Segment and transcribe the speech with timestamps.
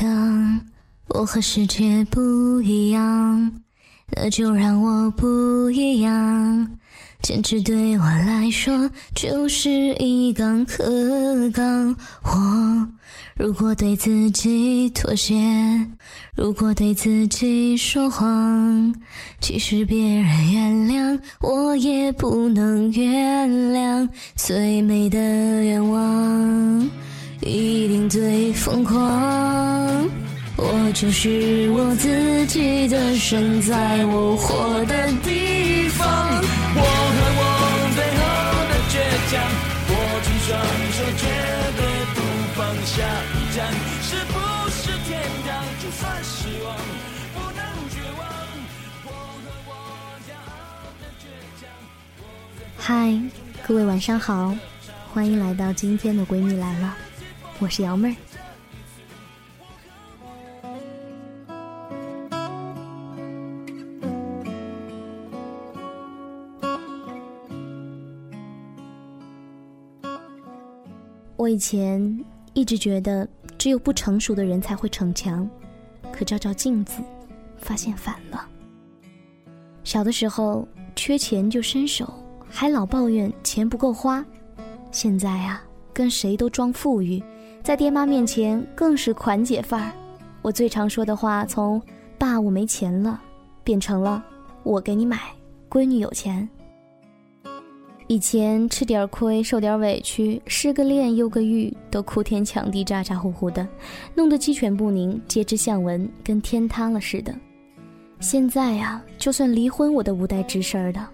[0.00, 0.60] 当
[1.08, 3.52] 我和世界不一样，
[4.14, 6.70] 那就让我不一样。
[7.20, 11.96] 坚持对我来说就是一杠和杠。
[12.22, 12.88] 我
[13.36, 15.34] 如果对自己妥协，
[16.36, 18.94] 如果对自己说谎，
[19.40, 24.08] 即使别人原谅，我也不能原谅。
[24.36, 26.88] 最美的愿望，
[27.40, 28.98] 一定最疯狂。
[30.56, 36.06] 我就是我自己的神，在我活的地方。
[36.74, 37.42] 我和我
[37.94, 38.20] 最后
[38.68, 38.94] 的倔
[39.30, 39.38] 强，
[39.88, 40.50] 握紧双
[40.92, 41.22] 手，绝
[41.78, 41.80] 对
[42.14, 42.18] 不
[42.54, 42.92] 放下。
[43.32, 43.58] 一站
[44.02, 44.34] 是不
[44.70, 45.48] 是天堂？
[45.80, 46.74] 就算失望，
[47.34, 48.20] 不能绝望。
[49.06, 49.08] 我
[49.44, 49.70] 和我
[50.26, 51.24] 骄傲的倔
[51.60, 51.62] 强。
[52.76, 53.16] 嗨，
[53.66, 54.52] 各位晚上好，
[55.14, 56.96] 欢迎来到今天的闺蜜来了，
[57.60, 58.16] 我是瑶妹儿。
[71.36, 72.24] 我以前
[72.54, 75.48] 一直觉得，只有不成熟的人才会逞强，
[76.12, 77.02] 可照照镜子，
[77.56, 78.46] 发现反了。
[79.82, 82.12] 小的时候缺钱就伸手，
[82.48, 84.22] 还老抱怨钱不够花；
[84.92, 85.60] 现在啊，
[85.92, 87.22] 跟谁都装富裕，
[87.68, 89.92] 在爹妈面前更是款姐范儿。
[90.40, 91.78] 我最常说的话，从
[92.16, 93.20] “爸，我没钱了”，
[93.62, 94.24] 变成了
[94.64, 95.18] “我给你买，
[95.68, 96.48] 闺女有钱”。
[98.08, 103.68] 以前吃点亏，受点委屈，失个恋，忧个郁，都哭天抢地，咋咋呼呼的，
[104.14, 107.34] 弄得鸡犬不宁，皆知巷闻，跟天塌了似的。
[108.18, 111.06] 现在呀，就算离婚，我都无带吱声的，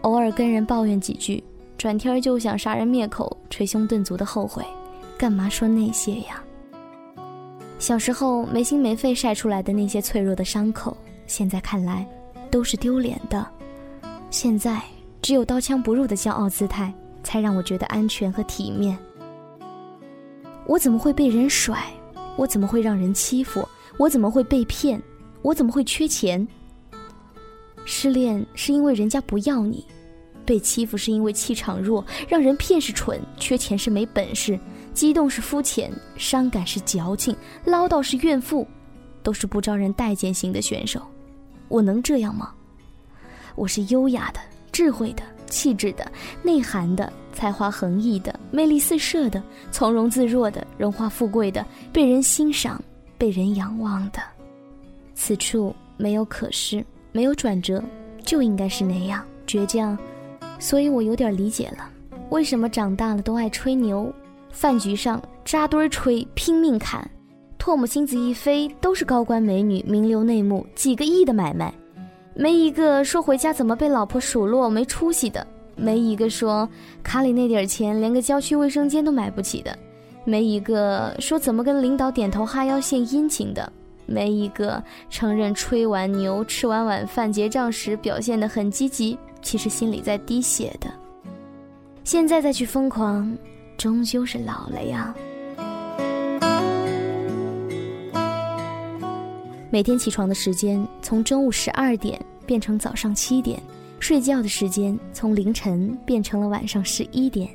[0.00, 1.40] 偶尔跟人抱怨几句，
[1.78, 4.64] 转天就想杀人灭口，捶胸顿足的后悔，
[5.18, 6.42] 干嘛说那些呀？
[7.78, 12.06] 小时候没心没肺晒出来的那些脆弱的伤口，现在看来，
[12.50, 13.46] 都是丢脸的。
[14.30, 14.80] 现在。
[15.22, 16.92] 只有刀枪不入的骄傲姿态，
[17.22, 18.94] 才让我觉得安全和体面。
[20.66, 21.82] 我怎么会被人甩？
[22.36, 23.66] 我怎么会让人欺负？
[23.96, 25.00] 我怎么会被骗？
[25.40, 26.46] 我怎么会缺钱？
[27.86, 29.86] 失恋是因为人家不要你，
[30.44, 34.60] 被欺负是因为气场弱，让人骗是蠢，缺钱是没本事，
[34.94, 38.66] 激动是肤浅，伤感是矫情，唠叨是怨妇，
[39.22, 41.02] 都是不招人待见型的选手。
[41.68, 42.54] 我能这样吗？
[43.56, 44.40] 我是优雅的。
[44.72, 46.04] 智慧的、气质的、
[46.42, 49.40] 内涵的、才华横溢的、魅力四射的、
[49.70, 52.82] 从容自若的、荣华富贵的、被人欣赏、
[53.16, 54.18] 被人仰望的。
[55.14, 57.80] 此处没有可是，没有转折，
[58.24, 59.96] 就应该是那样倔强。
[60.58, 61.88] 所以我有点理解了，
[62.30, 64.12] 为什么长大了都爱吹牛，
[64.54, 67.06] 饭局上扎堆儿吹，拼命砍，
[67.58, 71.74] 唾沫星子一飞，都是高官美女、名流内幕，几个亿的买卖。
[72.34, 75.44] 没一个说回家怎么被老婆数落没出息的，
[75.76, 76.68] 没一个说
[77.02, 79.76] 卡里那点钱连个郊区卫生间都买不起的，
[80.24, 83.70] 没一个说怎么跟领导点头哈腰献殷勤的，
[84.06, 90.88] 没一个承认吹完牛吃完晚饭结账时表现得很积极，其实心里在滴血的。
[92.04, 93.36] 现在再去疯狂，
[93.76, 95.14] 终究是老了呀。
[99.70, 103.60] 每天起床的时间从中午十二点变成早上七点，
[103.98, 107.50] 睡觉的时间从凌晨变成了晚上十一点。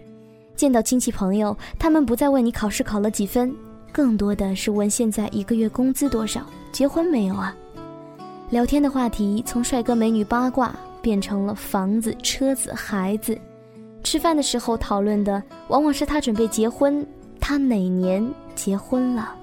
[0.54, 3.56] 见到亲戚朋友，他们不再问你考试考了几分，
[3.94, 7.56] 更多的是问现在一个月工资多少，结婚没有啊？
[8.50, 13.40] 聊天的话题从帅哥美女八卦变成了房子、车子、孩子。
[14.04, 17.06] 吃饭的时候讨论的往往是他准备结婚，
[17.40, 19.36] 他哪年结婚了？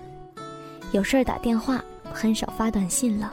[0.92, 1.82] 有事儿打电话。
[2.12, 3.30] 很少发短信了，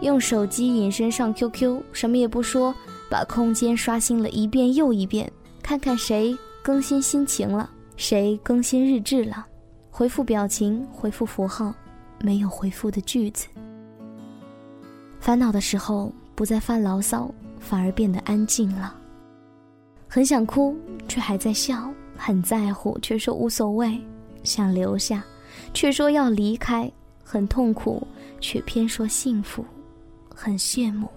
[0.00, 2.72] 用手机隐身上 QQ，什么也不说，
[3.10, 5.28] 把空间刷新了一遍又一遍，
[5.60, 9.44] 看看谁更新心情了，谁更新日志了，
[9.90, 11.74] 回复表情，回复符号，
[12.20, 13.48] 没有回复的句子。
[15.18, 18.94] 烦恼的时候不再发牢骚，反而变得安静了。
[20.14, 20.76] 很想哭，
[21.08, 23.98] 却还在笑；很在乎，却说无所谓；
[24.44, 25.24] 想留下，
[25.72, 26.92] 却说要离开。
[27.24, 28.06] 很痛苦，
[28.38, 29.64] 却偏说幸福；
[30.28, 31.08] 很羡慕，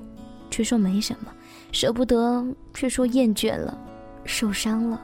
[0.50, 1.30] 却说没什么；
[1.74, 3.78] 舍不得，却说厌倦了；
[4.24, 5.02] 受伤了，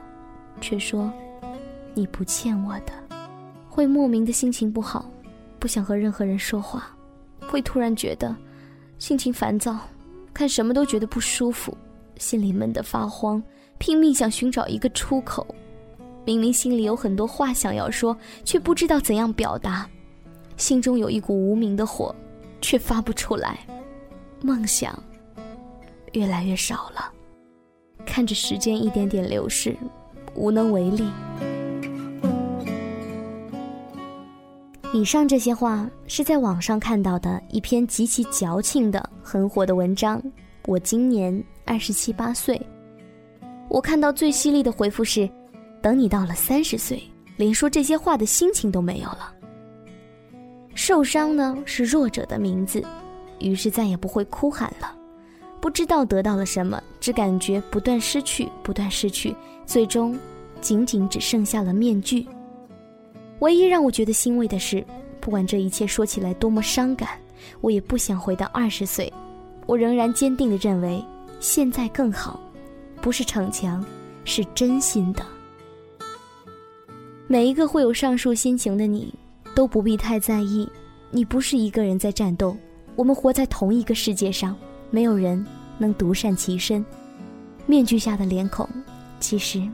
[0.58, 1.12] 却说
[1.92, 2.94] 你不欠我的。
[3.68, 5.04] 会莫名的心情不好，
[5.58, 6.80] 不想和任何人说话；
[7.46, 8.34] 会突然觉得
[8.98, 9.78] 心情烦躁，
[10.32, 11.76] 看什么都觉得不舒服，
[12.16, 13.42] 心里闷得发慌，
[13.82, 15.44] 拼命想寻找一个出口。
[16.24, 19.90] 明明心里有很多话想要说，却不知道怎样表达。
[20.56, 22.14] 心中有一股无名的火，
[22.60, 23.58] 却发不出来。
[24.40, 24.96] 梦想
[26.12, 27.12] 越来越少了，
[28.06, 29.76] 看着时间一点点流逝，
[30.36, 31.10] 无能为力。
[34.92, 40.22] 以上这些话是在网上看到的一篇极其矫情的、很火的文章。
[40.66, 42.60] 我今年二十七八岁，
[43.72, 45.26] 我看到最犀利的回复是：
[45.80, 47.02] 等你到了三十岁，
[47.38, 49.32] 连说这些话的心情都没有了。
[50.74, 52.84] 受伤呢是弱者的名字，
[53.38, 54.94] 于是再也不会哭喊了。
[55.58, 59.34] 不知道得到了什么，只感觉不断失去，不断失去，
[59.64, 60.18] 最终
[60.60, 62.26] 仅仅只剩下了面具。
[63.38, 64.84] 唯一让我觉得欣慰的是，
[65.18, 67.08] 不管这一切说起来多么伤感，
[67.62, 69.10] 我也不想回到二十岁。
[69.64, 71.02] 我仍然坚定地认为，
[71.40, 72.38] 现在更好，
[73.02, 73.84] 不是逞强，
[74.24, 75.26] 是真心的。
[77.26, 79.12] 每一个会有上述心情的你，
[79.56, 80.70] 都不必太在意，
[81.10, 82.56] 你不是一个人在战斗，
[82.94, 84.56] 我们活在同一个世界上，
[84.90, 85.44] 没有人
[85.78, 86.84] 能独善其身。
[87.66, 88.68] 面具下的脸孔，
[89.18, 89.68] 其实，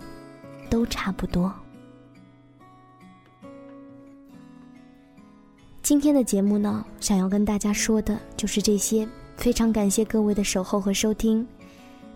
[0.70, 1.52] 都差不多。
[5.82, 9.06] 今天的节目呢，想要跟大家说的就是这些。
[9.36, 11.46] 非常感谢各位的守候和收听。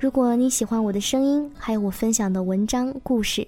[0.02, 3.46] 如果你喜欢我的声音，还有我分享的文章故事，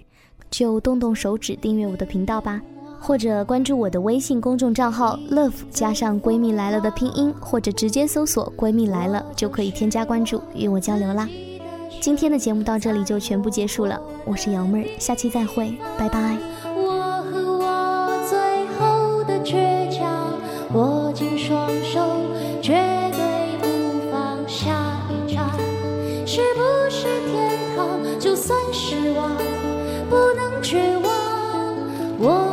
[0.53, 2.63] 就动动手指订阅我的频道吧，
[3.01, 11.29] 或者关注我的微信公众账号 “love” 加上“闺蜜来了”的拼音，或者直接搜索“闺蜜来了”就可以添加关注与我交流啦。
[12.01, 16.74] 今天的节目到这里就全部结束了，我是瑶妹儿，下期再会，拜拜。
[30.15, 31.11] 不能绝望。
[32.21, 32.44] 我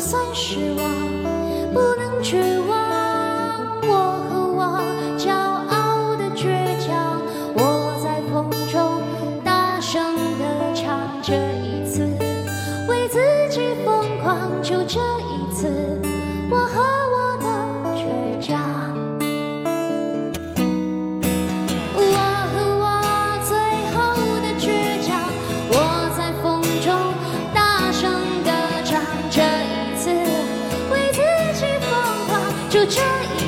[0.00, 2.78] 算失望不能绝望。
[3.82, 4.80] 我和我
[5.18, 6.46] 骄傲的倔
[6.80, 7.20] 强
[7.54, 9.02] 我在风中
[9.44, 10.02] 大声
[10.38, 12.08] 的唱这一次
[12.88, 13.20] 为自
[13.50, 16.09] 己疯狂就这一次。
[32.80, 33.39] 就这样。